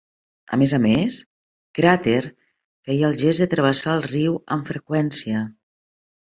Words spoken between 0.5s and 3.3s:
A més a més, Cràter feia el